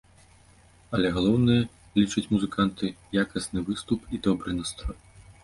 [0.97, 1.57] Але галоўнае,
[1.99, 2.91] лічаць музыканты,
[3.25, 4.97] якасны выступ і добры настрой!